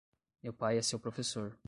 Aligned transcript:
Meu 0.41 0.51
pai 0.51 0.79
é 0.79 0.81
seu 0.81 0.99
professor. 0.99 1.55